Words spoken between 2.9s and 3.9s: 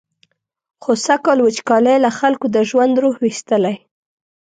روح ویستلی.